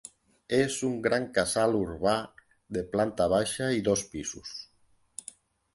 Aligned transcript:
És 0.59 0.77
un 0.87 0.95
gran 1.07 1.27
casal 1.35 1.77
urbà 1.81 2.15
de 2.77 2.85
planta 2.95 3.29
baixa 3.35 3.71
i 3.81 3.87
dos 3.91 4.07
pisos. 4.15 4.59